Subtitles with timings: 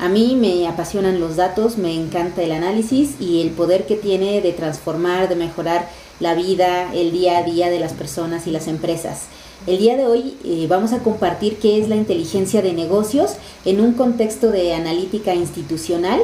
[0.00, 4.40] A mí me apasionan los datos, me encanta el análisis y el poder que tiene
[4.40, 8.66] de transformar, de mejorar la vida, el día a día de las personas y las
[8.66, 9.24] empresas.
[9.66, 13.32] El día de hoy eh, vamos a compartir qué es la inteligencia de negocios
[13.66, 16.22] en un contexto de analítica institucional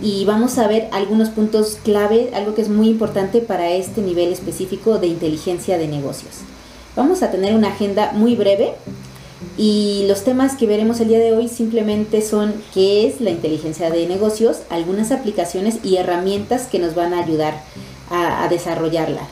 [0.00, 4.32] y vamos a ver algunos puntos clave, algo que es muy importante para este nivel
[4.32, 6.36] específico de inteligencia de negocios.
[6.94, 8.74] Vamos a tener una agenda muy breve
[9.56, 13.90] y los temas que veremos el día de hoy simplemente son qué es la inteligencia
[13.90, 17.62] de negocios, algunas aplicaciones y herramientas que nos van a ayudar
[18.10, 19.22] a, a desarrollarla.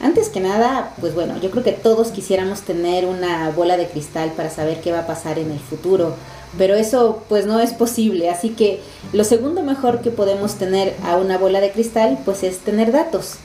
[0.00, 4.32] Antes que nada, pues bueno, yo creo que todos quisiéramos tener una bola de cristal
[4.36, 6.16] para saber qué va a pasar en el futuro,
[6.58, 8.80] pero eso pues no es posible, así que
[9.12, 13.36] lo segundo mejor que podemos tener a una bola de cristal pues es tener datos.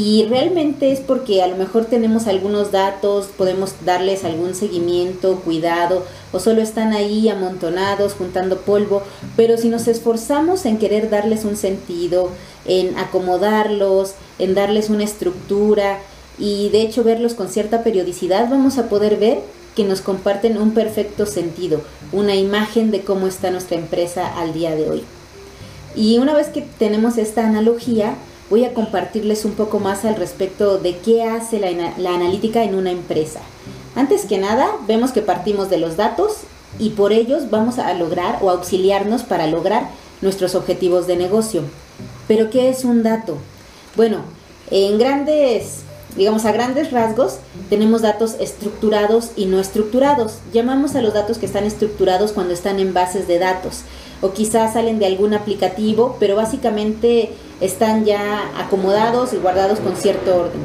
[0.00, 6.06] Y realmente es porque a lo mejor tenemos algunos datos, podemos darles algún seguimiento, cuidado,
[6.30, 9.02] o solo están ahí amontonados, juntando polvo,
[9.34, 12.30] pero si nos esforzamos en querer darles un sentido,
[12.64, 15.98] en acomodarlos, en darles una estructura
[16.38, 19.40] y de hecho verlos con cierta periodicidad, vamos a poder ver
[19.74, 21.80] que nos comparten un perfecto sentido,
[22.12, 25.02] una imagen de cómo está nuestra empresa al día de hoy.
[25.96, 28.14] Y una vez que tenemos esta analogía,
[28.50, 32.90] voy a compartirles un poco más al respecto de qué hace la, analítica en una
[32.90, 33.40] empresa.
[33.94, 36.38] Antes que nada, vemos que partimos de los datos
[36.78, 39.88] y por ellos vamos a lograr o auxiliarnos para lograr
[40.20, 41.62] nuestros objetivos de negocio.
[42.26, 43.38] Pero ¿qué es un dato?
[43.96, 44.18] Bueno,
[44.70, 45.80] en grandes,
[46.16, 47.38] digamos a grandes rasgos,
[47.70, 50.38] tenemos datos estructurados y no estructurados.
[50.52, 53.82] Llamamos a los datos que están estructurados cuando están en bases de datos
[54.20, 57.30] o quizás salen de algún aplicativo, pero básicamente
[57.60, 60.60] están ya acomodados y guardados con cierto orden.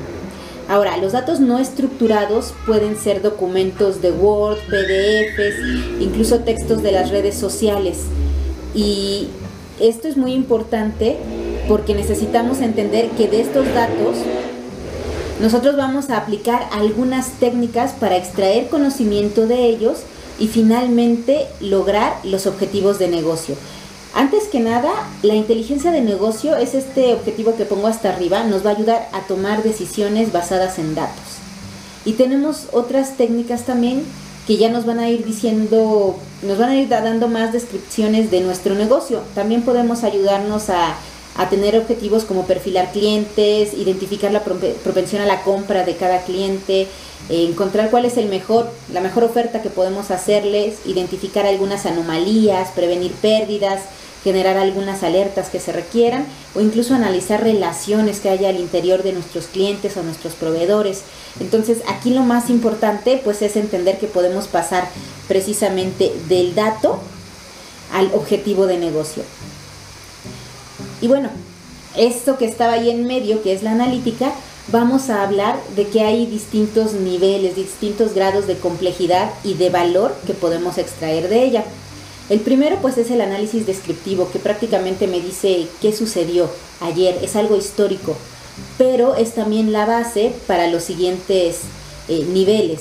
[0.70, 7.10] Ahora, los datos no estructurados pueden ser documentos de Word, PDFs, incluso textos de las
[7.10, 8.00] redes sociales.
[8.74, 9.28] Y
[9.80, 11.18] esto es muy importante
[11.68, 14.18] porque necesitamos entender que de estos datos
[15.42, 20.04] nosotros vamos a aplicar algunas técnicas para extraer conocimiento de ellos
[20.40, 23.56] y finalmente lograr los objetivos de negocio.
[24.16, 24.92] Antes que nada,
[25.24, 29.10] la inteligencia de negocio es este objetivo que pongo hasta arriba, nos va a ayudar
[29.12, 31.40] a tomar decisiones basadas en datos.
[32.06, 34.04] Y tenemos otras técnicas también
[34.46, 38.42] que ya nos van a ir diciendo, nos van a ir dando más descripciones de
[38.42, 39.22] nuestro negocio.
[39.34, 40.96] También podemos ayudarnos a,
[41.36, 46.88] a tener objetivos como perfilar clientes, identificar la propensión a la compra de cada cliente,
[47.30, 52.70] eh, encontrar cuál es el mejor, la mejor oferta que podemos hacerles, identificar algunas anomalías,
[52.70, 53.82] prevenir pérdidas,
[54.24, 59.14] generar algunas alertas que se requieran o incluso analizar relaciones que haya al interior de
[59.14, 61.02] nuestros clientes o nuestros proveedores.
[61.40, 64.88] Entonces aquí lo más importante pues es entender que podemos pasar
[65.28, 67.00] precisamente del dato
[67.92, 69.24] al objetivo de negocio.
[71.04, 71.28] Y bueno,
[71.98, 74.32] esto que estaba ahí en medio, que es la analítica,
[74.70, 80.16] vamos a hablar de que hay distintos niveles, distintos grados de complejidad y de valor
[80.26, 81.66] que podemos extraer de ella.
[82.30, 86.50] El primero pues es el análisis descriptivo, que prácticamente me dice qué sucedió
[86.80, 88.16] ayer, es algo histórico,
[88.78, 91.58] pero es también la base para los siguientes
[92.08, 92.80] eh, niveles.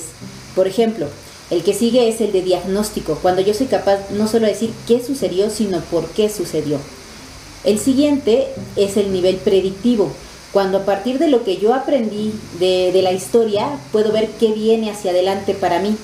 [0.55, 1.07] Por ejemplo,
[1.49, 4.71] el que sigue es el de diagnóstico, cuando yo soy capaz no solo de decir
[4.87, 6.79] qué sucedió, sino por qué sucedió.
[7.63, 10.11] El siguiente es el nivel predictivo,
[10.51, 14.91] cuando a partir de lo que yo aprendí de, la historia puedo ver qué viene
[14.91, 15.95] hacia adelante para mí.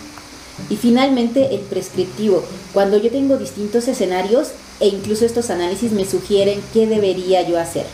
[0.69, 2.43] Y finalmente el prescriptivo,
[2.73, 4.49] cuando yo tengo distintos escenarios
[4.79, 7.85] e incluso estos análisis me sugieren qué debería yo hacer.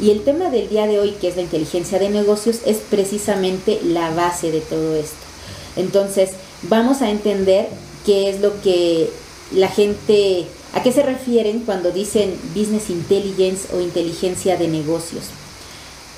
[0.00, 3.80] Y el tema del día de hoy, que es la inteligencia de negocios, es precisamente
[3.82, 5.16] la base de todo esto.
[5.76, 6.30] Entonces,
[6.62, 7.68] vamos a entender
[8.04, 9.10] qué es lo que
[9.52, 15.24] la gente, a qué se refieren cuando dicen business intelligence o inteligencia de negocios.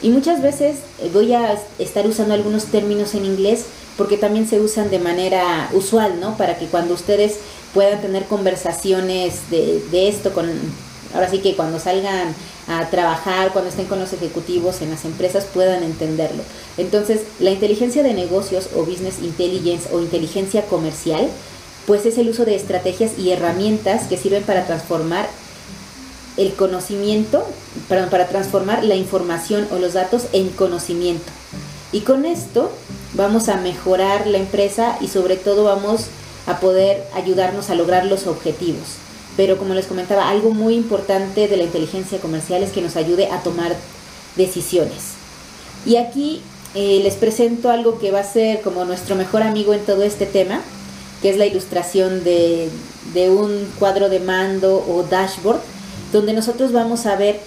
[0.02, 0.78] Y muchas veces
[1.12, 3.66] voy a estar usando algunos términos en inglés
[3.96, 6.36] porque también se usan de manera usual, ¿no?
[6.36, 7.36] Para que cuando ustedes
[7.72, 10.50] puedan tener conversaciones de, de esto con,
[11.14, 12.34] ahora sí que cuando salgan
[12.66, 16.42] a trabajar, cuando estén con los ejecutivos en las empresas puedan entenderlo.
[16.78, 21.28] Entonces, la inteligencia de negocios o business intelligence o inteligencia comercial,
[21.88, 25.26] pues es el uso de estrategias y herramientas que sirven para transformar
[26.36, 27.46] el conocimiento,
[27.88, 31.32] perdón, para transformar la información o los datos en conocimiento.
[31.90, 32.70] Y con esto
[33.14, 36.08] vamos a mejorar la empresa y sobre todo vamos
[36.46, 38.98] a poder ayudarnos a lograr los objetivos.
[39.38, 43.30] Pero como les comentaba, algo muy importante de la inteligencia comercial es que nos ayude
[43.30, 43.74] a tomar
[44.36, 45.14] decisiones.
[45.86, 46.42] Y aquí
[46.74, 50.26] eh, les presento algo que va a ser como nuestro mejor amigo en todo este
[50.26, 50.60] tema,
[51.22, 52.68] que es la ilustración de,
[53.14, 55.60] de un cuadro de mando o dashboard,
[56.12, 57.40] donde nosotros vamos a ver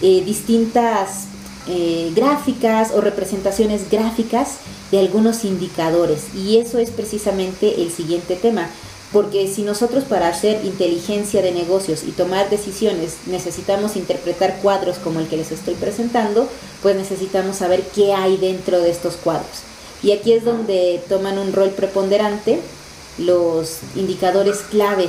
[0.00, 1.26] eh, distintas
[1.68, 4.56] eh, gráficas o representaciones gráficas
[4.90, 6.34] de algunos indicadores.
[6.34, 8.68] Y eso es precisamente el siguiente tema.
[9.12, 15.20] Porque si nosotros para hacer inteligencia de negocios y tomar decisiones necesitamos interpretar cuadros como
[15.20, 16.48] el que les estoy presentando,
[16.80, 19.64] pues necesitamos saber qué hay dentro de estos cuadros.
[20.02, 22.60] Y aquí es donde toman un rol preponderante
[23.22, 25.08] los indicadores clave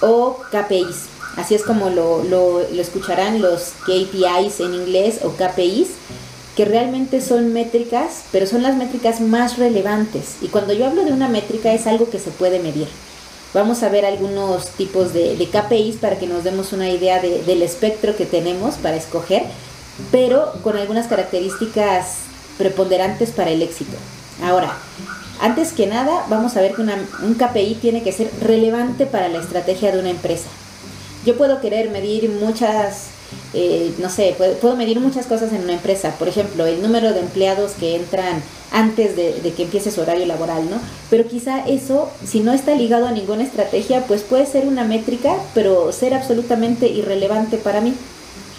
[0.00, 1.06] o KPIs.
[1.36, 5.88] Así es como lo, lo, escucharán los KPIs en inglés o KPIs,
[6.56, 10.36] que realmente son métricas, pero son las métricas más relevantes.
[10.40, 12.88] Y cuando yo hablo de una métrica es algo que se puede medir.
[13.52, 17.62] Vamos a ver algunos tipos de, de KPIs para que nos demos una idea del
[17.62, 19.44] espectro que tenemos para escoger,
[20.10, 22.16] pero con algunas características
[22.58, 23.96] preponderantes para el éxito.
[24.42, 24.76] Ahora,
[25.40, 29.38] antes que nada, vamos a ver que un KPI tiene que ser relevante para la
[29.38, 30.48] estrategia de una empresa
[31.26, 33.08] yo puedo querer medir muchas,
[33.52, 36.14] eh, no sé, puedo, medir muchas cosas en una empresa.
[36.18, 38.40] Por ejemplo, el número de empleados que entran
[38.72, 40.76] antes de, que empiece su horario laboral, ¿no?
[41.10, 45.34] Pero quizá eso, si no está ligado a ninguna estrategia, pues puede ser una métrica,
[45.52, 47.92] pero ser absolutamente irrelevante para mí.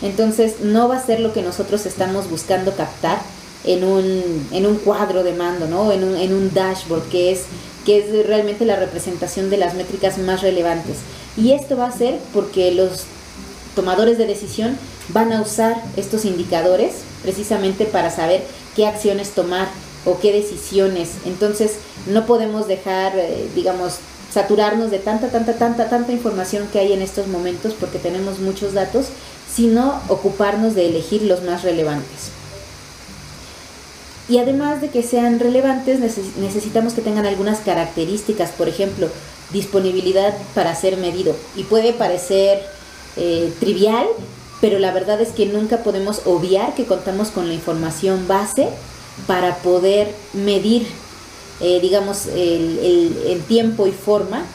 [0.01, 3.19] Entonces, no va a ser lo que nosotros estamos buscando captar
[3.67, 5.91] en un, en un cuadro de mando, ¿no?
[5.91, 7.41] En un, en un dashboard, que es,
[7.85, 10.97] que es realmente la representación de las métricas más relevantes.
[11.35, 13.03] Y esto va a ser porque los
[13.75, 14.77] tomadores de decisión
[15.09, 18.43] van a usar estos indicadores precisamente para saber
[18.75, 19.67] qué acciones tomar
[20.05, 21.09] o qué decisiones.
[21.25, 21.73] Entonces
[22.07, 23.97] no podemos dejar, eh, digamos,
[24.31, 28.73] saturarnos de tanta, tanta, tanta, tanta información que hay en estos momentos porque tenemos muchos
[28.73, 29.07] datos,
[29.53, 32.36] sino ocuparnos de elegir los más relevantes.
[34.29, 36.00] Y además de que sean relevantes,
[36.38, 39.07] necesitamos que tengan algunas características, por ejemplo,
[39.53, 41.35] disponibilidad para ser medido.
[41.56, 42.62] Y puede parecer
[43.15, 44.06] eh, trivial,
[44.59, 48.68] pero la verdad es que nunca podemos obviar que contamos con la información base
[49.27, 50.88] para poder medir,
[51.62, 54.45] eh, digamos, el, tiempo y forma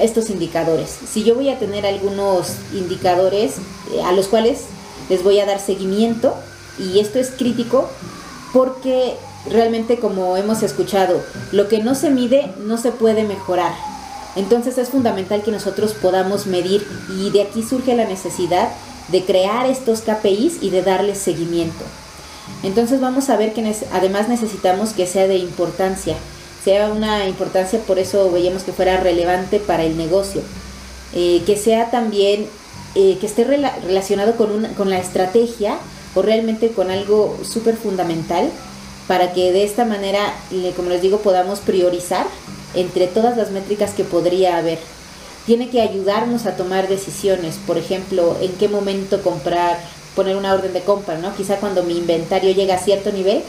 [0.00, 0.98] estos indicadores.
[1.10, 3.54] Si yo voy a tener algunos indicadores
[3.92, 4.62] eh, a los cuales
[5.08, 6.34] les voy a dar seguimiento,
[6.78, 7.88] y esto es crítico
[8.52, 9.16] porque
[9.50, 13.72] realmente como hemos escuchado, lo que no se mide no se puede mejorar.
[14.36, 16.86] Entonces es fundamental que nosotros podamos medir
[17.18, 18.70] y de aquí surge la necesidad
[19.08, 21.84] de crear estos KPIs y de darles seguimiento.
[22.62, 26.16] Entonces vamos a ver que además necesitamos que sea de importancia,
[26.64, 30.42] sea una importancia, por eso veíamos que fuera relevante para el negocio,
[31.14, 32.46] eh, que sea también,
[32.94, 35.78] eh, que esté relacionado con, con la estrategia
[36.14, 38.50] o realmente con algo súper fundamental
[39.08, 40.34] para que de esta manera,
[40.76, 42.26] como les digo, podamos priorizar
[42.74, 44.78] entre todas las métricas que podría haber.
[45.46, 49.78] Tiene que ayudarnos a tomar decisiones, por ejemplo, en qué momento comprar,
[50.14, 51.34] poner una orden de compra, ¿no?
[51.34, 53.42] Quizá cuando mi inventario llega a cierto nivel,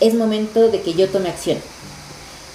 [0.00, 1.58] es momento de que yo tome acción.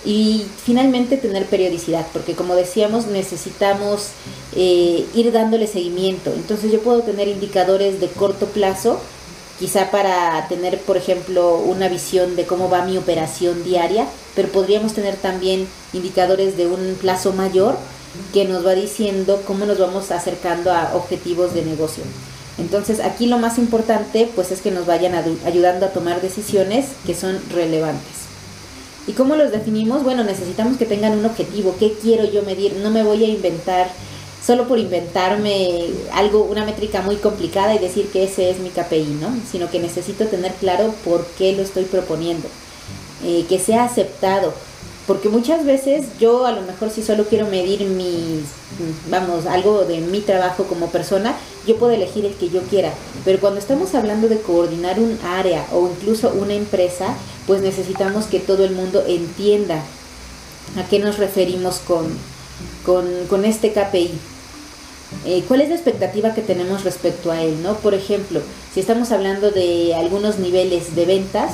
[0.05, 4.09] Y finalmente tener periodicidad, porque como decíamos, necesitamos
[4.55, 6.31] eh, ir dándole seguimiento.
[6.33, 8.99] Entonces yo puedo tener indicadores de corto plazo
[9.59, 14.93] quizá para tener, por ejemplo, una visión de cómo va mi operación diaria, pero podríamos
[14.93, 17.77] tener también indicadores de un plazo mayor
[18.33, 22.03] que nos va diciendo cómo nos vamos acercando a objetivos de negocio.
[22.57, 25.13] Entonces aquí lo más importante pues es que nos vayan
[25.45, 28.19] ayudando a tomar decisiones que son relevantes.
[29.07, 30.03] ¿Y cómo los definimos?
[30.03, 31.75] Bueno, necesitamos que tengan un objetivo.
[31.79, 32.75] ¿Qué quiero yo medir?
[32.75, 33.89] No me voy a inventar
[34.45, 39.17] solo por inventarme algo, una métrica muy complicada y decir que ese es mi KPI,
[39.21, 39.29] ¿no?
[39.49, 42.47] Sino que necesito tener claro por qué lo estoy proponiendo,
[43.23, 44.53] eh, que sea aceptado.
[45.07, 48.43] Porque muchas veces yo a lo mejor si solo quiero medir mis,
[49.09, 52.93] vamos, algo de mi trabajo como persona, yo puedo elegir el que yo quiera.
[53.25, 57.15] Pero cuando estamos hablando de coordinar un área o incluso una empresa,
[57.47, 59.83] pues necesitamos que todo el mundo entienda
[60.77, 62.05] a qué nos referimos con,
[62.85, 64.11] con, este KPI.
[65.25, 67.61] Eh, ¿Cuál es la expectativa que tenemos respecto a él?
[67.63, 67.75] ¿no?
[67.77, 68.41] Por ejemplo,
[68.73, 71.53] si estamos hablando de algunos niveles de ventas,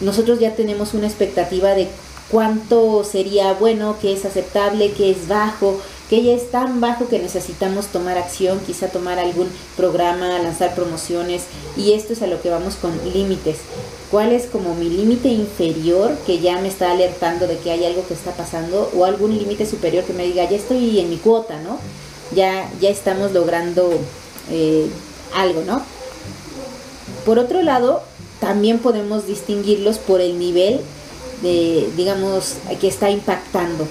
[0.00, 1.88] nosotros ya tenemos una expectativa de
[2.30, 7.20] cuánto sería bueno, qué es aceptable, qué es bajo, que ya es tan bajo que
[7.20, 11.42] necesitamos tomar acción, quizá tomar algún programa, lanzar promociones,
[11.76, 13.58] y esto es a lo que vamos con límites.
[14.10, 18.04] ¿Cuál es como mi límite inferior que ya me está alertando de que hay algo
[18.08, 21.60] que está pasando o algún límite superior que me diga, ya estoy en mi cuota,
[21.60, 21.78] ¿no?
[22.34, 23.92] Ya, ya estamos logrando
[24.50, 24.88] eh,
[25.32, 25.80] algo, ¿no?
[27.24, 28.02] Por otro lado,
[28.40, 30.80] también podemos distinguirlos por el nivel
[31.42, 33.86] de, digamos, que está impactando.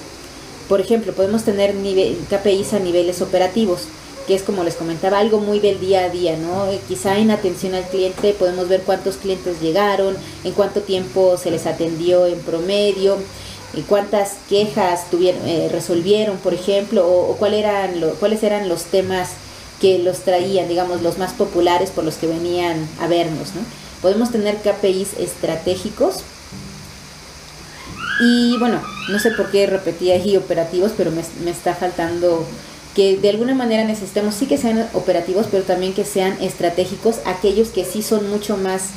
[0.70, 3.88] Por ejemplo, podemos tener nivel, KPIs a niveles operativos,
[4.28, 6.70] que es como les comentaba, algo muy del día a día, ¿no?
[6.70, 11.50] Eh, quizá en atención al cliente podemos ver cuántos clientes llegaron, en cuánto tiempo se
[11.50, 13.16] les atendió en promedio,
[13.74, 19.30] y cuántas quejas tuvieron, eh, resolvieron, por ejemplo, o, cuál eran cuáles eran los temas
[19.80, 23.62] que los traían, digamos, los más populares por los que venían a vernos, ¿no?
[24.02, 26.18] Podemos tener KPIs estratégicos,
[28.20, 32.46] y bueno, no sé por qué repetí ahí operativos, pero me, me está faltando
[32.94, 37.68] que de alguna manera necesitamos sí que sean operativos, pero también que sean estratégicos, aquellos
[37.68, 38.88] que sí son mucho más,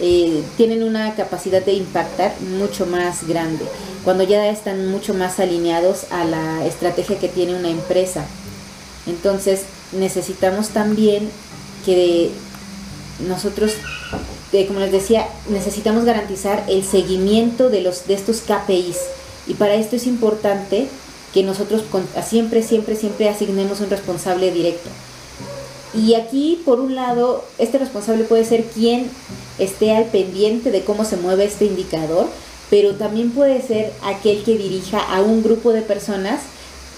[0.00, 3.64] eh, tienen una capacidad de impactar mucho más grande,
[4.04, 8.24] cuando ya están mucho más alineados a la estrategia que tiene una empresa.
[9.06, 11.30] Entonces necesitamos también
[11.84, 12.30] que
[13.28, 13.74] nosotros
[14.64, 18.98] como les decía, necesitamos garantizar el seguimiento de, los, de estos KPIs.
[19.46, 20.86] Y para esto es importante
[21.34, 21.84] que nosotros
[22.26, 24.88] siempre, siempre, siempre asignemos un responsable directo.
[25.92, 29.10] Y aquí, por un lado, este responsable puede ser quien
[29.58, 32.28] esté al pendiente de cómo se mueve este indicador,
[32.70, 36.40] pero también puede ser aquel que dirija a un grupo de personas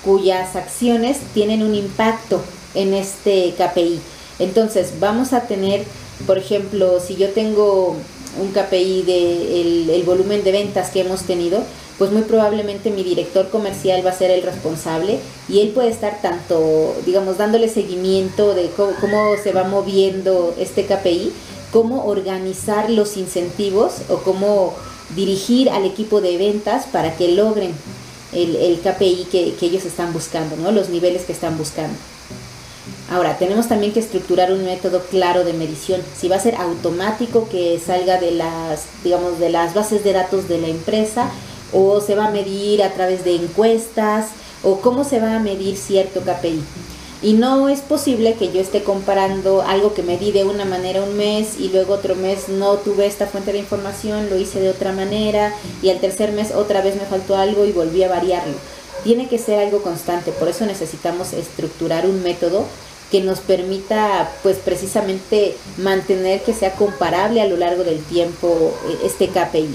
[0.04, 2.40] cuyas acciones tienen un impacto
[2.74, 4.00] en este KPI.
[4.38, 5.84] Entonces, vamos a tener
[6.26, 7.96] por ejemplo, si yo tengo
[8.40, 11.62] un KPI de el, volumen de ventas que hemos tenido,
[11.98, 16.22] pues muy probablemente mi director comercial va a ser el responsable y él puede estar
[16.22, 21.32] tanto, digamos, dándole seguimiento de cómo, se va moviendo este KPI,
[21.72, 24.74] cómo organizar los incentivos o cómo
[25.14, 27.72] dirigir al equipo de ventas para que logren
[28.32, 30.70] el, el KPI que, que ellos están buscando, ¿no?
[30.70, 31.96] los niveles que están buscando.
[33.10, 36.02] Ahora, tenemos también que estructurar un método claro de medición.
[36.14, 40.46] Si va a ser automático que salga de las, digamos, de las bases de datos
[40.46, 41.30] de la empresa
[41.72, 44.26] o se va a medir a través de encuestas
[44.62, 46.62] o cómo se va a medir cierto KPI.
[47.22, 51.16] Y no es posible que yo esté comparando algo que medí de una manera un
[51.16, 54.92] mes y luego otro mes no tuve esta fuente de información, lo hice de otra
[54.92, 58.54] manera y al tercer mes otra vez me faltó algo y volví a variarlo.
[59.02, 62.66] Tiene que ser algo constante, por eso necesitamos estructurar un método
[63.10, 68.98] que nos permita pues precisamente mantener que sea comparable a lo largo del tiempo eh,
[69.04, 69.68] este KPI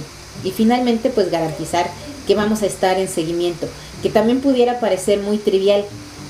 [0.43, 1.89] y finalmente pues garantizar
[2.27, 3.67] que vamos a estar en seguimiento
[4.01, 5.85] que también pudiera parecer muy trivial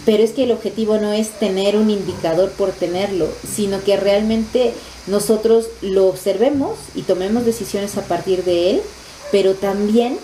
[0.05, 4.73] pero es que el objetivo no es tener un indicador por tenerlo sino que realmente
[5.07, 8.81] nosotros lo observemos y tomemos decisiones a partir de él
[9.31, 10.17] pero también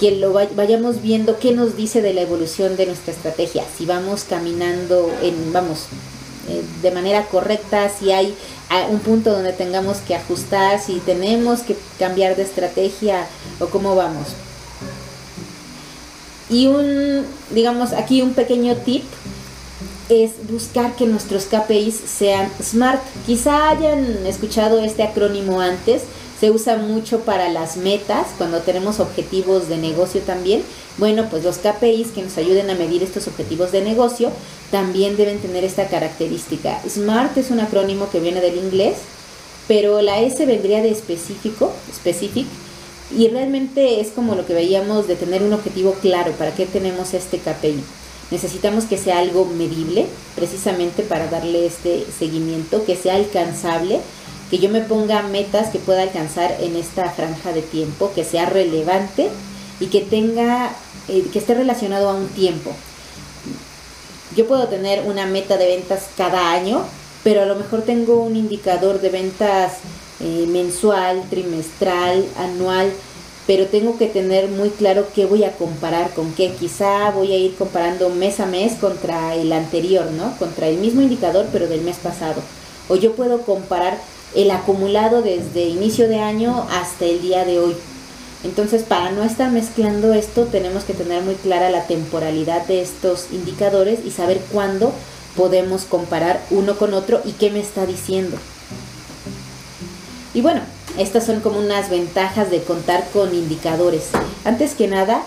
[0.00, 4.24] que lo vayamos viendo qué nos dice de la evolución de nuestra estrategia, si vamos
[4.24, 5.86] caminando en, vamos,
[6.48, 8.34] eh, de manera correcta, si hay
[8.70, 13.26] ah, un punto donde tengamos que ajustar, si tenemos que cambiar de estrategia
[13.60, 14.28] o cómo vamos.
[16.50, 19.04] Y un, digamos, aquí un pequeño tip
[20.08, 23.00] es buscar que nuestros KPIs sean SMART.
[23.26, 26.02] Quizá hayan escuchado este acrónimo antes,
[26.44, 30.62] se usa mucho para las metas, cuando tenemos objetivos de negocio también.
[30.98, 34.30] Bueno, pues los KPIs que nos ayuden a medir estos objetivos de negocio
[34.70, 36.82] también deben tener esta característica.
[36.86, 38.96] SMART es un acrónimo que viene del inglés,
[39.68, 42.46] pero la S vendría de específico, specific,
[43.16, 47.14] y realmente es como lo que veíamos de tener un objetivo claro, para qué tenemos
[47.14, 47.82] este KPI.
[48.30, 50.04] Necesitamos que sea algo medible,
[50.36, 54.00] precisamente para darle este seguimiento, que sea alcanzable
[54.54, 58.46] que yo me ponga metas que pueda alcanzar en esta franja de tiempo, que sea
[58.46, 59.28] relevante
[59.80, 60.70] y que tenga,
[61.08, 62.70] eh, que esté relacionado a un tiempo.
[64.36, 66.84] Yo puedo tener una meta de ventas cada año,
[67.24, 69.72] pero a lo mejor tengo un indicador de ventas
[70.20, 72.92] eh, mensual, trimestral, anual,
[73.48, 76.52] pero tengo que tener muy claro qué voy a comparar con qué.
[76.52, 80.38] Quizá voy a ir comparando mes a mes contra el anterior, ¿no?
[80.38, 82.40] Contra el mismo indicador, pero del mes pasado.
[82.88, 83.98] O yo puedo comparar
[84.34, 87.76] el acumulado desde inicio de año hasta el día de hoy.
[88.44, 93.28] Entonces, para no estar mezclando esto, tenemos que tener muy clara la temporalidad de estos
[93.32, 94.92] indicadores y saber cuándo
[95.34, 98.36] podemos comparar uno con otro y qué me está diciendo.
[100.34, 100.60] Y bueno,
[100.98, 104.10] estas son como unas ventajas de contar con indicadores.
[104.44, 105.22] Antes que nada,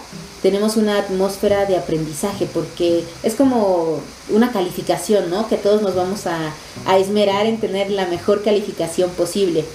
[0.48, 4.00] tenemos una atmósfera de aprendizaje, porque es como
[4.30, 5.50] una calificación, ¿no?
[5.50, 6.54] Que todos nos vamos a,
[6.86, 9.66] a, esmerar en tener la mejor calificación posible.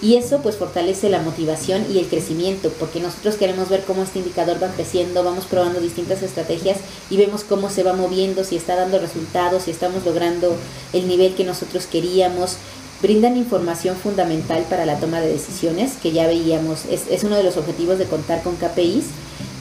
[0.00, 4.20] Y eso pues fortalece la motivación y el crecimiento, porque nosotros queremos ver cómo este
[4.20, 6.78] indicador va creciendo, vamos probando distintas estrategias
[7.10, 10.56] y vemos cómo se va moviendo, si está dando resultados, si estamos logrando
[10.94, 12.56] el nivel que nosotros queríamos.
[13.02, 17.42] Brindan información fundamental para la toma de decisiones, que ya veíamos, es, es uno de
[17.42, 19.04] los objetivos de contar con KPIs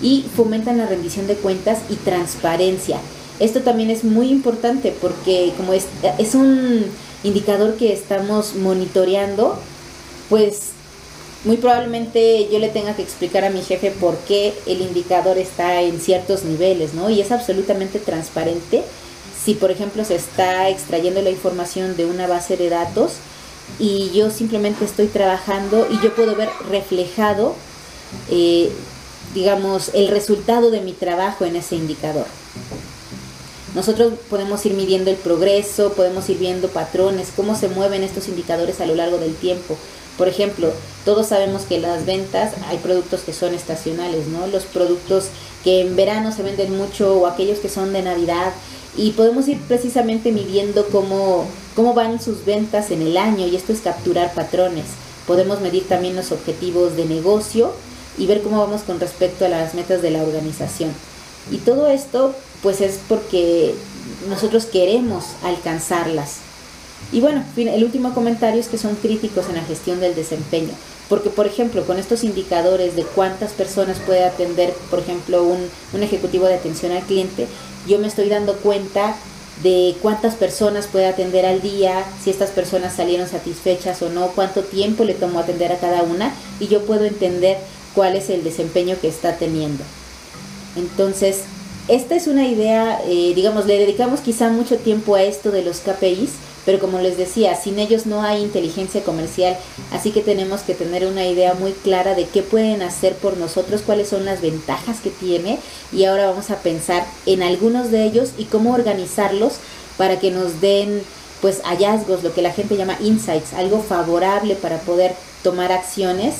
[0.01, 2.97] y fomentan la rendición de cuentas y transparencia.
[3.39, 5.85] Esto también es muy importante porque como es,
[6.17, 6.85] es un
[7.23, 9.57] indicador que estamos monitoreando,
[10.29, 10.71] pues
[11.43, 15.81] muy probablemente yo le tenga que explicar a mi jefe por qué el indicador está
[15.81, 17.09] en ciertos niveles, ¿no?
[17.09, 18.83] Y es absolutamente transparente
[19.43, 23.13] si, por ejemplo, se está extrayendo la información de una base de datos
[23.79, 27.55] y yo simplemente estoy trabajando y yo puedo ver reflejado,
[28.29, 28.71] eh,
[29.33, 32.25] digamos, el resultado de mi trabajo en ese indicador.
[33.73, 38.81] Nosotros podemos ir midiendo el progreso, podemos ir viendo patrones, cómo se mueven estos indicadores
[38.81, 39.77] a lo largo del tiempo.
[40.17, 40.71] Por ejemplo,
[41.05, 44.45] todos sabemos que las ventas hay productos que son estacionales, ¿no?
[44.47, 45.27] Los productos
[45.63, 48.51] que en verano se venden mucho o aquellos que son de Navidad
[48.97, 51.45] y podemos ir precisamente midiendo cómo,
[51.75, 54.85] cómo van sus ventas en el año y esto es capturar patrones.
[55.25, 57.71] Podemos medir también los objetivos de negocio
[58.17, 60.91] y ver cómo vamos con respecto a las metas de la organización.
[61.51, 63.73] Y todo esto pues es porque
[64.29, 66.37] nosotros queremos alcanzarlas.
[67.11, 70.73] Y bueno, el último comentario es que son críticos en la gestión del desempeño.
[71.09, 76.03] Porque, por ejemplo, con estos indicadores de cuántas personas puede atender, por ejemplo, un, un
[76.03, 77.47] ejecutivo de atención al cliente,
[77.87, 79.15] yo me estoy dando cuenta
[79.63, 84.61] de cuántas personas puede atender al día, si estas personas salieron satisfechas o no, cuánto
[84.61, 87.57] tiempo le tomó atender a cada una y yo puedo entender
[87.93, 89.83] cuál es el desempeño que está teniendo.
[90.75, 91.41] Entonces,
[91.87, 95.79] esta es una idea, eh, digamos, le dedicamos quizá mucho tiempo a esto de los
[95.79, 96.31] KPIs,
[96.65, 99.57] pero como les decía, sin ellos no hay inteligencia comercial,
[99.91, 103.81] así que tenemos que tener una idea muy clara de qué pueden hacer por nosotros,
[103.81, 105.57] cuáles son las ventajas que tiene
[105.91, 109.53] y ahora vamos a pensar en algunos de ellos y cómo organizarlos
[109.97, 111.01] para que nos den
[111.41, 116.35] pues hallazgos, lo que la gente llama insights, algo favorable para poder tomar acciones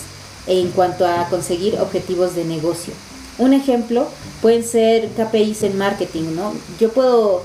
[0.47, 2.93] en cuanto a conseguir objetivos de negocio.
[3.37, 4.07] Un ejemplo
[4.41, 6.53] pueden ser KPIs en marketing, ¿no?
[6.79, 7.43] Yo puedo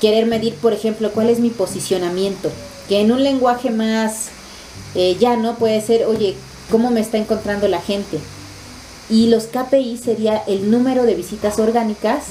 [0.00, 2.50] querer medir, por ejemplo, cuál es mi posicionamiento,
[2.88, 4.28] que en un lenguaje más
[4.94, 6.34] eh, llano puede ser, oye,
[6.70, 8.18] ¿cómo me está encontrando la gente?
[9.08, 12.24] Y los KPIs sería el número de visitas orgánicas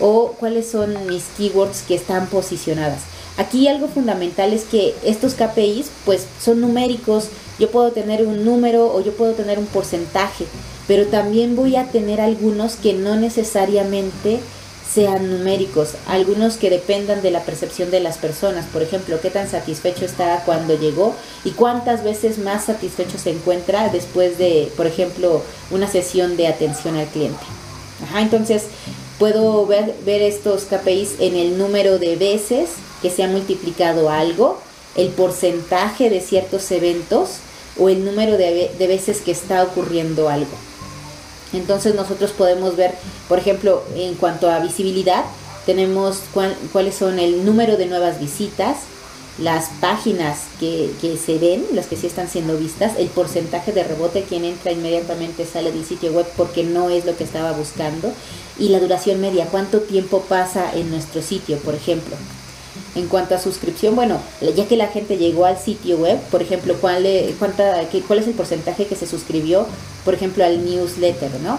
[0.00, 3.02] o cuáles son mis keywords que están posicionadas.
[3.38, 7.28] Aquí algo fundamental es que estos KPIs pues son numéricos,
[7.62, 10.46] yo puedo tener un número o yo puedo tener un porcentaje,
[10.88, 14.40] pero también voy a tener algunos que no necesariamente
[14.92, 19.48] sean numéricos, algunos que dependan de la percepción de las personas, por ejemplo, qué tan
[19.48, 25.40] satisfecho está cuando llegó y cuántas veces más satisfecho se encuentra después de, por ejemplo,
[25.70, 27.44] una sesión de atención al cliente.
[28.02, 28.64] Ajá, entonces
[29.20, 32.70] puedo ver, ver estos KPIs en el número de veces
[33.00, 34.58] que se ha multiplicado algo,
[34.96, 37.38] el porcentaje de ciertos eventos
[37.78, 40.56] o el número de, de veces que está ocurriendo algo.
[41.52, 42.92] Entonces nosotros podemos ver,
[43.28, 45.24] por ejemplo, en cuanto a visibilidad,
[45.66, 46.22] tenemos
[46.72, 48.78] cuáles son el número de nuevas visitas,
[49.38, 53.84] las páginas que, que, se ven, las que sí están siendo vistas, el porcentaje de
[53.84, 58.12] rebote, quien entra inmediatamente sale del sitio web porque no es lo que estaba buscando,
[58.58, 62.16] y la duración media, cuánto tiempo pasa en nuestro sitio, por ejemplo.
[62.94, 64.20] En cuanto a suscripción, bueno,
[64.54, 67.06] ya que la gente llegó al sitio web, por ejemplo, ¿cuál,
[67.38, 69.66] cuánta, cuál es el porcentaje que se suscribió,
[70.04, 71.58] por ejemplo, al newsletter, ¿no?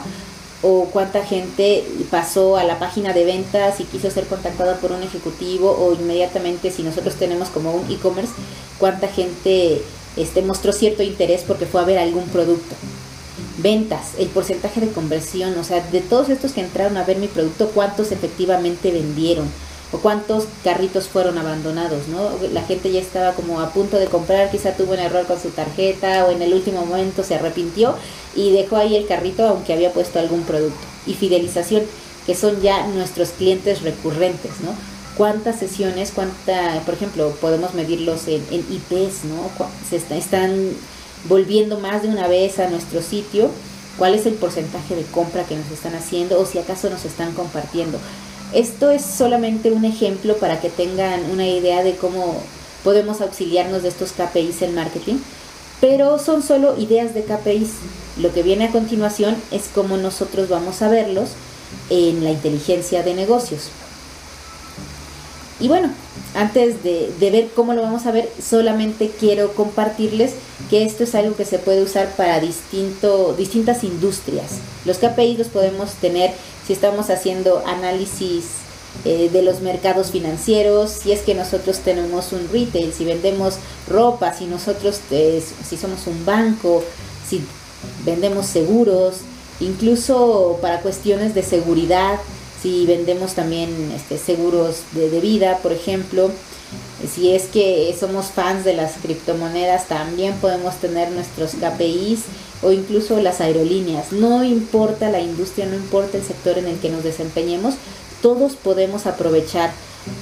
[0.61, 5.01] O cuánta gente pasó a la página de ventas y quiso ser contactada por un
[5.01, 8.33] ejecutivo, o inmediatamente, si nosotros tenemos como un e-commerce,
[8.77, 9.81] cuánta gente
[10.15, 12.75] este, mostró cierto interés porque fue a ver algún producto.
[13.57, 17.27] Ventas, el porcentaje de conversión, o sea, de todos estos que entraron a ver mi
[17.27, 19.49] producto, cuántos efectivamente vendieron
[19.93, 22.31] o cuántos carritos fueron abandonados, ¿no?
[22.51, 25.49] La gente ya estaba como a punto de comprar, quizá tuvo un error con su
[25.49, 27.95] tarjeta o en el último momento se arrepintió
[28.35, 30.81] y dejó ahí el carrito aunque había puesto algún producto.
[31.05, 31.83] Y fidelización,
[32.25, 34.73] que son ya nuestros clientes recurrentes, ¿no?
[35.17, 39.49] cuántas sesiones, cuánta, por ejemplo, podemos medirlos en, IPs, ¿no?
[39.87, 40.71] Se están
[41.29, 43.49] volviendo más de una vez a nuestro sitio,
[43.97, 47.33] cuál es el porcentaje de compra que nos están haciendo o si acaso nos están
[47.33, 47.99] compartiendo.
[48.53, 52.35] Esto es solamente un ejemplo para que tengan una idea de cómo
[52.83, 55.15] podemos auxiliarnos de estos KPIs en marketing,
[55.81, 57.71] pero son solo ideas de KPIs.
[58.17, 61.29] Lo que viene a continuación es cómo nosotros vamos a verlos
[61.89, 63.69] en la inteligencia de negocios.
[65.59, 65.89] Y bueno,
[66.35, 70.33] antes de, ver cómo lo vamos a ver, solamente quiero compartirles
[70.69, 74.59] que esto es algo que se puede usar para distinto, distintas industrias.
[74.85, 76.33] Los KPIs los podemos tener
[76.65, 78.45] si estamos haciendo análisis
[79.05, 83.55] eh, de los mercados financieros, si es que nosotros tenemos un retail, si vendemos
[83.87, 86.83] ropa, si nosotros, eh, si somos un banco,
[87.27, 87.43] si
[88.05, 89.15] vendemos seguros,
[89.59, 92.19] incluso para cuestiones de seguridad,
[92.61, 96.31] si vendemos también este, seguros de, de vida, por ejemplo,
[97.13, 102.21] si es que somos fans de las criptomonedas, también podemos tener nuestros KPIs
[102.63, 104.11] o incluso las aerolíneas.
[104.11, 107.75] No importa la industria, no importa el sector en el que nos desempeñemos,
[108.21, 109.71] todos podemos aprovechar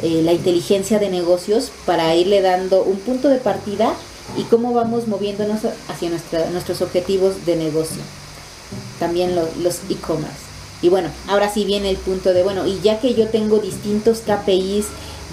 [0.03, 3.93] eh, la inteligencia de negocios para irle dando un punto de partida
[4.37, 6.09] y cómo vamos moviéndonos hacia
[6.51, 8.01] nuestros objetivos de negocio.
[8.99, 10.51] También los e-commerce.
[10.81, 14.19] Y bueno, ahora sí viene el punto de, bueno, y ya que yo tengo distintos
[14.19, 14.85] KPIs,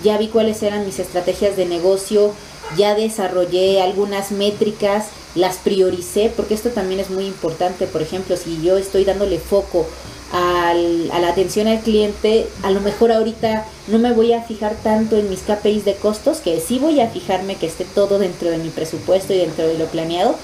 [0.05, 2.33] ya vi cuáles eran mis estrategias de negocio,
[2.77, 7.87] ya desarrollé algunas métricas, las prioricé, porque esto también es muy importante.
[7.87, 9.87] Por ejemplo, si yo estoy dándole foco
[10.33, 14.75] al, a la atención al cliente, a lo mejor ahorita no me voy a fijar
[14.83, 18.51] tanto en mis KPIs de costos, que sí voy a fijarme que esté todo dentro
[18.51, 20.35] de mi presupuesto y dentro de lo planeado,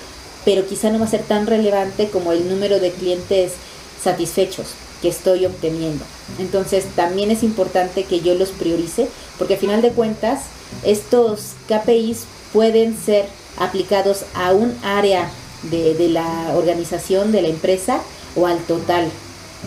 [0.45, 3.53] pero quizá no va a ser tan relevante como el número de clientes
[4.03, 4.69] satisfechos
[5.03, 6.05] que estoy obteniendo.
[6.39, 10.45] Entonces también es importante que yo los priorice, porque a final de cuentas
[10.83, 15.31] estos KPIs pueden ser aplicados a un área
[15.63, 18.01] de, de la organización, de la empresa
[18.37, 19.11] o al total.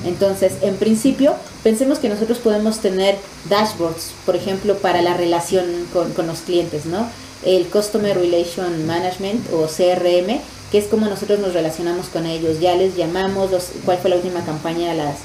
[0.06, 3.18] Entonces, en principio, pensemos que nosotros podemos tener
[3.50, 7.10] dashboards, por ejemplo, para la relación con, con, los clientes, ¿no?
[7.44, 10.40] El Customer Relation Management o CRM,
[10.72, 12.60] que es como nosotros nos relacionamos con ellos.
[12.60, 13.50] Ya les llamamos,
[13.86, 15.18] cuál fue la última campaña a, las,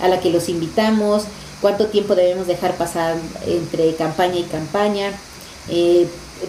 [0.00, 1.24] a la que los invitamos,
[1.60, 5.12] cuánto tiempo debemos dejar pasar entre campaña y campaña.
[5.68, 6.06] Eh,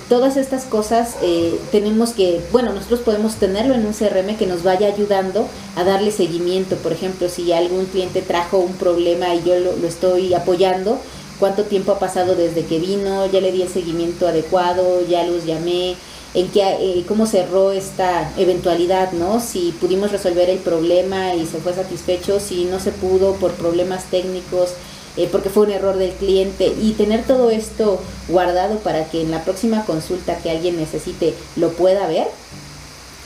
[0.09, 4.63] todas estas cosas eh, tenemos que, bueno, nosotros podemos tenerlo en un CRM que nos
[4.63, 6.75] vaya ayudando a darle seguimiento.
[6.77, 10.99] Por ejemplo, si algún cliente trajo un problema y yo lo, estoy apoyando,
[11.39, 15.45] cuánto tiempo ha pasado desde que vino, ya le di el seguimiento adecuado, ya los
[15.45, 15.95] llamé,
[16.33, 19.41] en qué, eh, cómo cerró esta eventualidad, ¿no?
[19.41, 24.05] Si pudimos resolver el problema y se fue satisfecho, si no se pudo por problemas
[24.05, 24.75] técnicos,
[25.17, 29.31] eh, porque fue un error del cliente y tener todo esto guardado para que en
[29.31, 32.27] la próxima consulta que alguien necesite lo pueda ver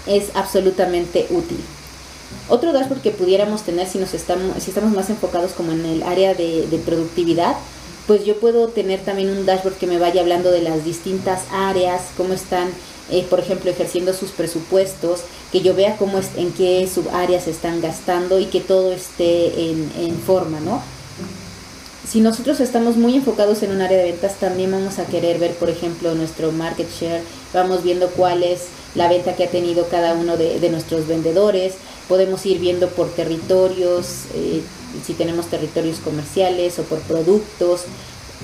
[0.08, 1.60] es absolutamente útil.
[2.50, 6.04] Otro dashboard que pudiéramos tener si, nos estamos, si estamos más enfocados como en el
[6.04, 7.56] área de, productividad,
[8.08, 12.02] pues yo puedo tener también un dashboard que me vaya hablando de las distintas áreas,
[12.18, 12.70] cómo están,
[13.12, 15.22] eh, por ejemplo, ejerciendo sus presupuestos,
[15.52, 20.20] que yo vea cómo es, en qué subáreas están gastando y que todo esté en
[20.26, 20.82] forma, ¿no?
[22.08, 25.56] Si nosotros estamos muy enfocados en un área de ventas, también vamos a querer ver,
[25.56, 27.22] por ejemplo, nuestro market share,
[27.54, 31.74] vamos viendo cuál es la venta que ha tenido cada uno de, nuestros vendedores,
[32.08, 34.62] podemos ir viendo por territorios, eh,
[35.06, 37.82] si tenemos territorios comerciales o por productos,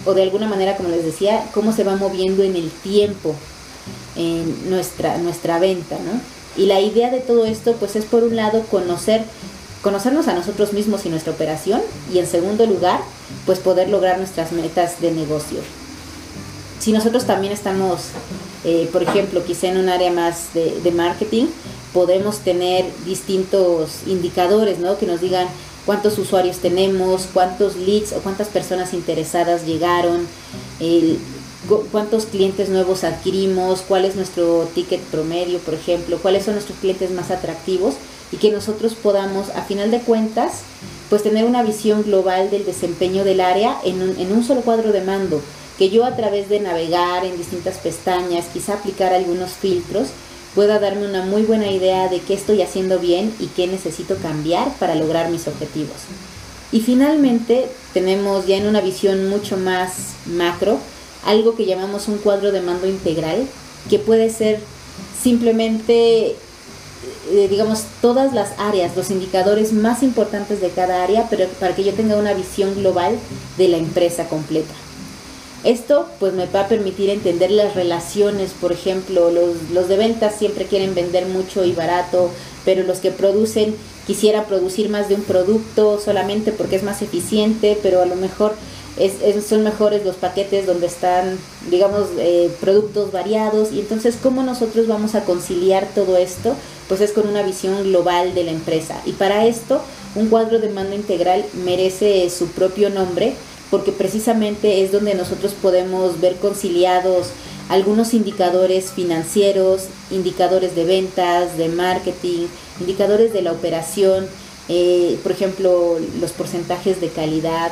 [0.05, 3.35] o de alguna manera, como les decía, cómo se va moviendo en el tiempo
[4.15, 6.19] en nuestra, nuestra venta, ¿no?
[6.61, 9.23] Y la idea de todo esto, pues es por un lado conocer
[9.81, 11.81] conocernos a nosotros mismos y nuestra operación
[12.13, 13.01] y en segundo lugar,
[13.45, 15.59] pues poder lograr nuestras metas de negocio.
[16.79, 18.01] Si nosotros también estamos,
[18.63, 21.45] eh, por ejemplo, quizá en un área más de, marketing,
[21.93, 24.97] podemos tener distintos indicadores, ¿no?
[24.97, 25.47] Que nos digan
[25.85, 30.27] cuántos usuarios tenemos, cuántos leads o cuántas personas interesadas llegaron,
[31.91, 37.11] cuántos clientes nuevos adquirimos, cuál es nuestro ticket promedio, por ejemplo, cuáles son nuestros clientes
[37.11, 37.95] más atractivos
[38.31, 40.61] y que nosotros podamos, a final de cuentas,
[41.09, 44.91] pues tener una visión global del desempeño del área en un, en un solo cuadro
[44.91, 45.41] de mando,
[45.77, 50.09] que yo a través de navegar en distintas pestañas, quizá aplicar algunos filtros,
[50.55, 54.73] pueda darme una muy buena idea de qué estoy haciendo bien y qué necesito cambiar
[54.77, 55.95] para lograr mis objetivos.
[56.71, 60.77] Y finalmente tenemos ya en una visión mucho más macro
[61.25, 63.47] algo que llamamos un cuadro de mando integral,
[63.89, 64.59] que puede ser
[65.21, 66.35] simplemente
[67.31, 71.83] eh, digamos, todas las áreas, los indicadores más importantes de cada área, pero para que
[71.83, 73.17] yo tenga una visión global
[73.57, 74.73] de la empresa completa.
[75.63, 80.35] Esto pues me va a permitir entender las relaciones, por ejemplo, los, los de ventas
[80.37, 82.31] siempre quieren vender mucho y barato,
[82.65, 83.75] pero los que producen
[84.07, 88.55] quisiera producir más de un producto solamente porque es más eficiente, pero a lo mejor
[88.97, 91.37] es, son mejores los paquetes donde están,
[91.69, 93.71] digamos, eh, productos variados.
[93.71, 96.55] Y entonces, ¿cómo nosotros vamos a conciliar todo esto?
[96.91, 99.01] Pues es con una visión global de la empresa.
[99.05, 99.81] Y para esto,
[100.13, 103.33] un cuadro de mando integral merece su propio nombre
[103.69, 107.27] porque precisamente es donde nosotros podemos ver conciliados
[107.69, 112.47] algunos indicadores financieros, indicadores de ventas, de marketing,
[112.81, 114.27] indicadores de la operación,
[114.67, 117.71] eh, por ejemplo, los porcentajes de calidad,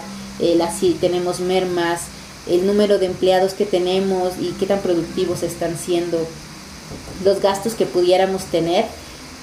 [0.79, 2.03] si tenemos mermas,
[2.47, 6.25] el número de empleados que tenemos y qué tan productivos están siendo,
[7.25, 8.85] los gastos que pudiéramos tener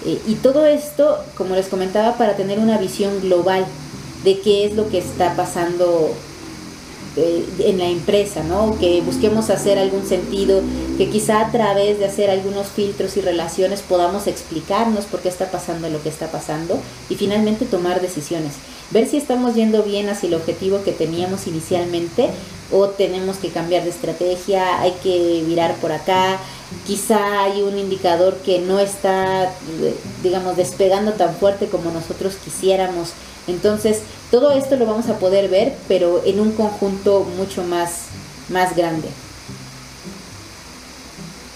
[0.05, 3.65] Eh, y todo esto, como les comentaba, para tener una visión global
[4.25, 6.13] de qué es lo que está pasando
[7.19, 8.79] eh, en la empresa, ¿no?
[8.79, 10.61] Que busquemos hacer algún sentido,
[10.99, 15.51] que quizá a través de hacer algunos filtros y relaciones podamos explicarnos por qué está
[15.51, 16.79] pasando lo que está pasando
[17.09, 18.53] y finalmente tomar decisiones.
[18.91, 22.29] Ver si estamos yendo bien hacia el objetivo que teníamos inicialmente
[22.71, 26.39] o tenemos que cambiar de estrategia, hay que virar por acá,
[26.87, 29.53] quizá hay un indicador que no está,
[30.23, 33.11] digamos, despegando tan fuerte como nosotros quisiéramos.
[33.47, 34.01] Entonces,
[34.31, 38.07] todo esto lo vamos a poder ver, pero en un conjunto mucho más,
[38.49, 39.09] más grande.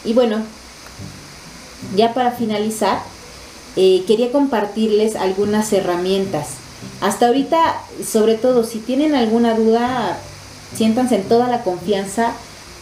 [0.04, 0.42] Y bueno,
[1.96, 3.02] ya para finalizar,
[3.76, 6.48] eh, quería compartirles algunas herramientas.
[7.00, 10.18] Hasta ahorita, sobre todo, si tienen alguna duda,
[10.74, 12.34] siéntanse en toda la confianza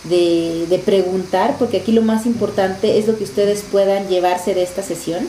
[0.05, 4.83] de, preguntar, porque aquí lo más importante es lo que ustedes puedan llevarse de esta
[4.83, 5.29] sesión.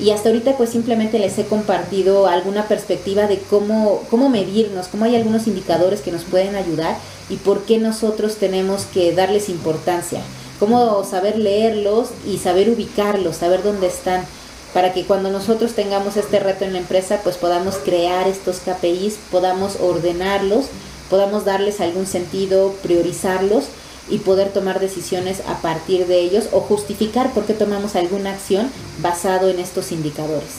[0.00, 5.04] Y hasta ahorita pues simplemente les he compartido alguna perspectiva de cómo, cómo medirnos, cómo
[5.04, 6.96] hay algunos indicadores que nos pueden ayudar
[7.28, 10.22] y por qué nosotros tenemos que darles importancia,
[10.58, 14.24] cómo saber leerlos y saber ubicarlos, saber dónde están
[14.72, 19.18] para que cuando nosotros tengamos este reto en la empresa, pues podamos crear estos KPIs,
[19.30, 20.68] podamos ordenarlos
[21.12, 23.64] podamos darles algún sentido, priorizarlos
[24.12, 28.70] y poder tomar decisiones a partir de ellos o justificar por qué tomamos alguna acción
[29.00, 30.50] basado en estos indicadores.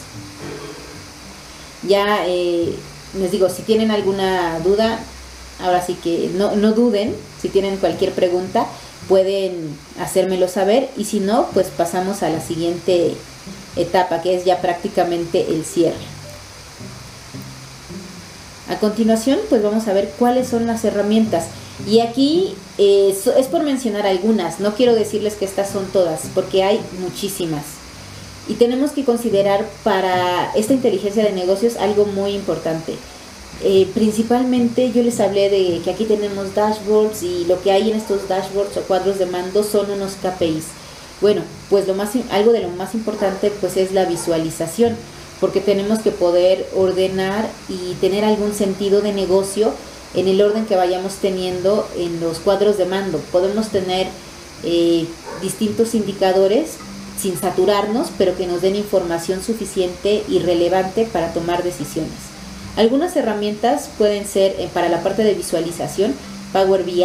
[1.87, 2.73] Ya eh,
[3.15, 4.99] les digo, si tienen alguna duda,
[5.61, 8.65] ahora sí que no, no duden, si tienen cualquier pregunta,
[9.07, 13.13] pueden hacérmelo saber y si no, pues pasamos a la siguiente
[13.75, 15.93] etapa, que es ya prácticamente el cierre.
[18.67, 21.45] A continuación, pues vamos a ver cuáles son las herramientas.
[21.89, 26.63] Y aquí eh, es por mencionar algunas, no quiero decirles que estas son todas, porque
[26.63, 27.63] hay muchísimas.
[28.47, 32.95] Y tenemos que considerar para esta inteligencia de negocios algo muy importante.
[33.61, 37.97] Eh, principalmente yo les hablé de que aquí tenemos dashboards y lo que hay en
[37.97, 40.65] estos dashboards o cuadros de mando son unos KPIs.
[41.21, 44.97] Bueno, pues lo más, algo de lo más importante pues es la visualización
[45.39, 49.71] porque tenemos que poder ordenar y tener algún sentido de negocio
[50.13, 53.19] en el orden que vayamos teniendo en los cuadros de mando.
[53.31, 54.07] Podemos tener
[54.63, 55.05] eh,
[55.41, 56.77] distintos indicadores
[57.19, 62.33] sin saturarnos, pero que nos den información suficiente y relevante para tomar decisiones.
[62.75, 66.13] Algunas herramientas pueden ser eh, para la parte de visualización,
[66.53, 67.03] Power BI,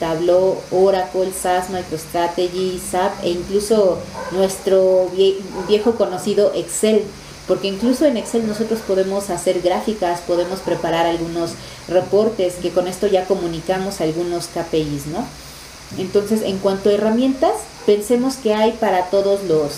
[0.00, 3.98] Tableau, Oracle, SAS, MicroStrategy, SAP e incluso
[4.32, 5.08] nuestro
[5.68, 7.04] viejo conocido Excel
[7.48, 11.52] porque incluso en Excel nosotros podemos hacer gráficas, podemos preparar algunos
[11.88, 15.26] reportes que con esto ya comunicamos algunos KPIs, ¿no?
[15.96, 17.52] Entonces, en cuanto a herramientas,
[17.86, 19.72] pensemos que hay para todos los,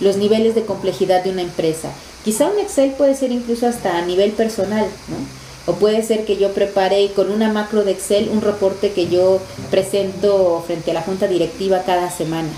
[0.00, 1.90] los niveles de complejidad de una empresa.
[2.24, 5.72] Quizá un Excel puede ser incluso hasta a nivel personal, ¿no?
[5.72, 9.40] O puede ser que yo prepare con una macro de Excel un reporte que yo
[9.68, 12.50] presento frente a la junta directiva cada semana.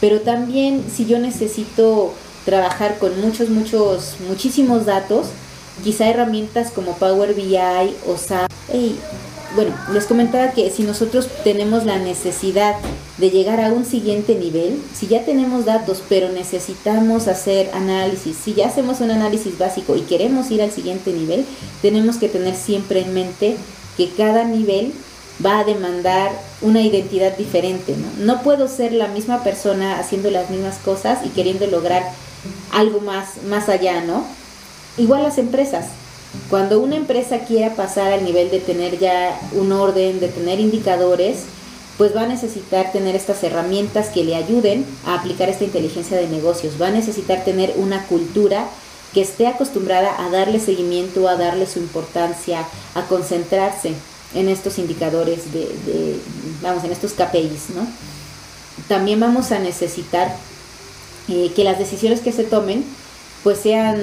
[0.00, 2.12] Pero también si yo necesito
[2.44, 5.26] trabajar con muchos, muchos, muchísimos datos,
[5.82, 7.56] quizá herramientas como Power BI
[8.06, 8.50] o SAP.
[9.54, 12.76] bueno, les comentaba que si nosotros tenemos la necesidad
[13.18, 18.54] de llegar a un siguiente nivel, si ya tenemos datos pero necesitamos hacer análisis, si
[18.54, 21.44] ya hacemos un análisis básico y queremos ir al siguiente nivel,
[21.82, 23.56] tenemos que tener siempre en mente
[23.96, 24.92] que cada nivel
[25.44, 27.96] va a demandar una identidad diferente.
[27.96, 28.24] ¿no?
[28.24, 32.02] no puedo ser la misma persona haciendo las mismas cosas y queriendo lograr
[32.72, 34.24] algo más, más allá, ¿no?
[34.98, 35.86] Igual las empresas.
[36.48, 41.40] Cuando una empresa quiera pasar al nivel de tener ya un orden, de tener indicadores,
[41.98, 46.28] pues va a necesitar tener estas herramientas que le ayuden a aplicar esta inteligencia de
[46.28, 46.80] negocios.
[46.80, 48.66] Va a necesitar tener una cultura
[49.12, 53.92] que esté acostumbrada a darle seguimiento, a darle su importancia, a concentrarse
[54.34, 56.16] en estos indicadores de, de
[56.62, 57.86] vamos, en estos KPIs, ¿no?
[58.88, 60.34] También vamos a necesitar
[61.28, 62.84] eh, que las decisiones que se tomen
[63.42, 63.96] pues sean,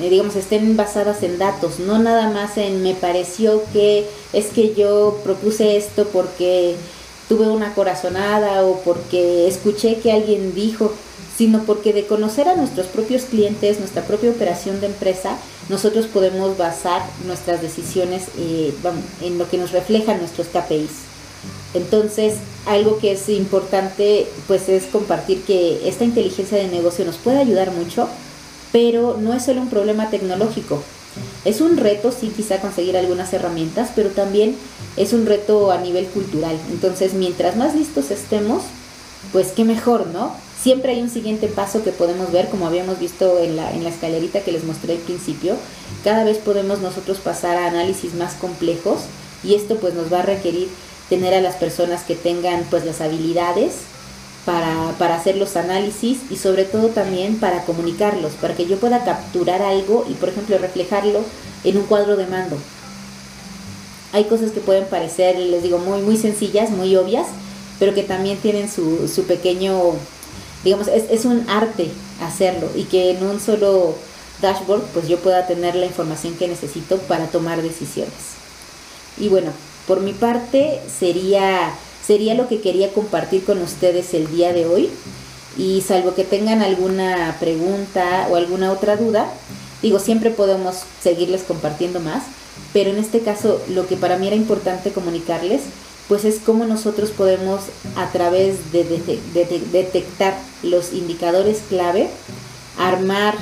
[0.00, 4.74] eh, digamos, estén basadas en datos, no nada más en me pareció que es que
[4.74, 6.76] yo propuse esto porque
[7.28, 10.92] tuve una corazonada o porque escuché que alguien dijo,
[11.36, 15.36] sino porque de conocer a nuestros propios clientes, nuestra propia operación de empresa,
[15.68, 18.74] nosotros podemos basar nuestras decisiones eh,
[19.22, 21.09] en lo que nos reflejan nuestros KPIs.
[21.74, 22.34] Entonces,
[22.66, 27.70] algo que es importante pues es compartir que esta inteligencia de negocio nos puede ayudar
[27.70, 28.08] mucho,
[28.72, 30.82] pero no es solo un problema tecnológico.
[31.44, 34.56] Es un reto, sí, quizá conseguir algunas herramientas, pero también
[34.96, 36.56] es un reto a nivel cultural.
[36.70, 38.62] Entonces, mientras más listos estemos,
[39.32, 40.34] pues qué mejor, ¿no?
[40.62, 43.88] Siempre hay un siguiente paso que podemos ver, como habíamos visto en la, en la
[43.88, 45.56] escalerita que les mostré al principio.
[46.04, 49.00] Cada vez podemos nosotros pasar a análisis más complejos
[49.42, 50.68] y esto pues nos va a requerir
[51.10, 53.72] tener a las personas que tengan pues las habilidades
[54.46, 59.04] para, para, hacer los análisis y sobre todo también para comunicarlos, para que yo pueda
[59.04, 61.20] capturar algo y por ejemplo reflejarlo
[61.64, 62.56] en un cuadro de mando.
[64.12, 67.26] Hay cosas que pueden parecer, les digo, muy, muy sencillas, muy obvias,
[67.78, 69.92] pero que también tienen su, su pequeño,
[70.64, 71.90] digamos, es, es un arte
[72.22, 73.94] hacerlo y que en un solo
[74.40, 78.14] dashboard pues yo pueda tener la información que necesito para tomar decisiones.
[79.18, 79.52] Y bueno,
[79.90, 81.72] por mi parte sería,
[82.06, 84.88] sería lo que quería compartir con ustedes el día de hoy.
[85.58, 89.28] Y salvo que tengan alguna pregunta o alguna otra duda,
[89.82, 92.22] digo, siempre podemos seguirles compartiendo más,
[92.72, 95.62] pero en este caso lo que para mí era importante comunicarles,
[96.06, 97.62] pues es cómo nosotros podemos
[97.96, 98.84] a través de,
[99.72, 102.10] detectar los indicadores clave,
[102.78, 103.34] armar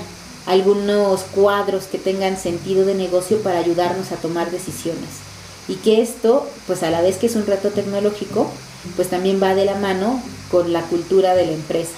[0.46, 5.27] algunos cuadros que tengan sentido de negocio para ayudarnos a tomar decisiones
[5.68, 8.50] y que esto, pues a la vez que es un reto tecnológico,
[8.96, 11.96] pues también va de la mano con la cultura de la empresa.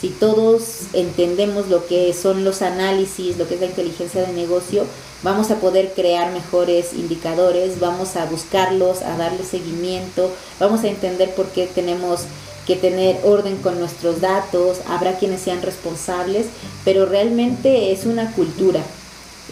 [0.00, 4.84] Si todos entendemos lo que son los análisis, lo que es la inteligencia de negocio,
[5.24, 11.34] vamos a poder crear mejores indicadores, vamos a buscarlos, a darle seguimiento, vamos a entender
[11.34, 12.20] por qué tenemos
[12.64, 16.46] que tener orden con nuestros datos, habrá quienes sean responsables,
[16.84, 18.82] pero realmente es una cultura.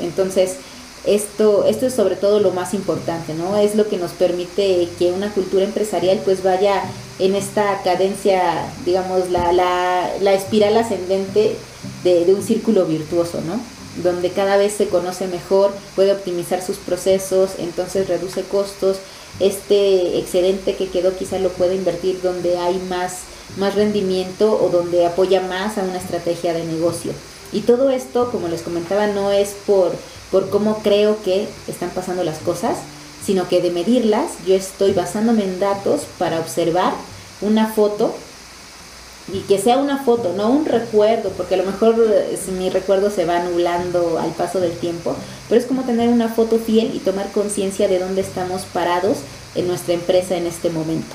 [0.01, 0.57] Entonces,
[1.07, 3.57] esto, esto es sobre todo lo más importante, ¿no?
[3.57, 6.83] Es lo que nos permite que una cultura empresarial pues vaya
[7.19, 11.57] en esta cadencia, digamos, la, la, la espiral ascendente
[12.03, 13.61] de, de un círculo virtuoso, ¿no?
[14.03, 18.99] Donde cada vez se conoce mejor, puede optimizar sus procesos, entonces reduce costos,
[19.39, 23.21] este excedente que quedó quizá lo puede invertir donde hay más,
[23.59, 27.13] más rendimiento o donde apoya más a una estrategia de negocio.
[27.53, 29.93] Y todo esto, como les comentaba, no es por
[30.31, 32.79] por cómo creo que están pasando las cosas,
[33.25, 36.93] sino que de medirlas yo estoy basándome en datos para observar
[37.41, 38.15] una foto
[39.33, 43.11] y que sea una foto, no un recuerdo, porque a lo mejor eh, mi recuerdo
[43.11, 45.17] se va anulando al paso del tiempo,
[45.49, 49.19] pero es como tener una foto fiel y tomar conciencia de dónde estamos parados
[49.57, 51.15] en nuestra empresa en este momento.